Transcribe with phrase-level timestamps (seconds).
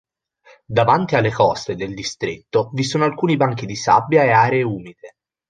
[0.65, 5.17] Davanti alle coste del distretto vi sono alcuni banchi di sabbia e aree umide.